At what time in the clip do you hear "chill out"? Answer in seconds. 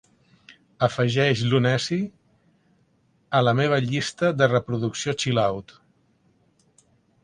5.25-5.81